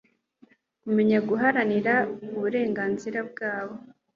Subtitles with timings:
[0.81, 1.93] kumenya guharanira
[2.35, 3.75] uburenganzira bwabo,